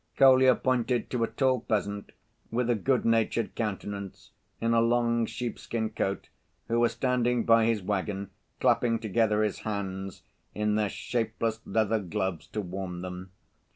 Kolya 0.17 0.55
pointed 0.55 1.11
to 1.11 1.23
a 1.23 1.27
tall 1.27 1.59
peasant, 1.59 2.11
with 2.49 2.71
a 2.71 2.75
good‐natured 2.75 3.53
countenance 3.53 4.31
in 4.59 4.73
a 4.73 4.81
long 4.81 5.27
sheepskin 5.27 5.91
coat, 5.91 6.27
who 6.69 6.79
was 6.79 6.93
standing 6.93 7.43
by 7.43 7.67
his 7.67 7.83
wagon, 7.83 8.31
clapping 8.59 8.97
together 8.97 9.43
his 9.43 9.59
hands, 9.59 10.23
in 10.55 10.73
their 10.73 10.89
shapeless 10.89 11.59
leather 11.67 11.99
gloves, 11.99 12.47
to 12.47 12.61
warm 12.61 13.01
them. 13.03 13.29